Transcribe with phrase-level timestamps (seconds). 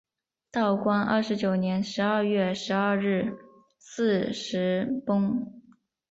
[0.51, 3.37] 道光二十九年十二月十二日
[3.79, 5.45] 巳时崩。